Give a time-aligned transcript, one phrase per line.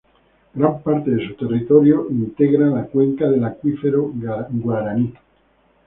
[0.55, 4.11] Gran parte de su territorio integra la cuenca del acuífero
[4.51, 5.13] Guaraní.